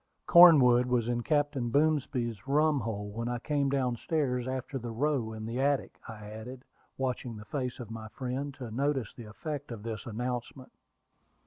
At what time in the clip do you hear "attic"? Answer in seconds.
5.61-5.99